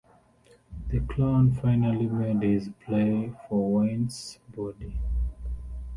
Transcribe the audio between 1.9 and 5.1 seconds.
made his play for Wynn's body.